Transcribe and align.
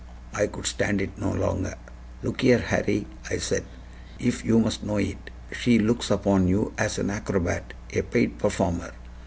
I 0.33 0.47
could 0.47 0.65
stand 0.65 0.99
it 0.99 1.15
no 1.19 1.31
longer. 1.31 1.75
"Look 2.23 2.41
here, 2.41 2.57
Harry," 2.57 3.05
I 3.29 3.37
said, 3.37 3.63
"if 4.17 4.43
you 4.43 4.57
must 4.59 4.81
know 4.83 4.97
it, 4.97 5.29
she 5.51 5.77
looks 5.77 6.09
upon 6.09 6.47
you 6.47 6.73
as 6.75 6.97
an 6.97 7.11
acrobat 7.11 7.73
a 7.93 8.01
paid 8.01 8.39
performer." 8.39 8.93